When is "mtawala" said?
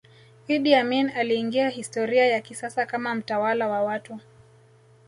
3.15-3.67